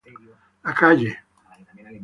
[0.63, 1.15] La calle
[1.77, 1.97] St.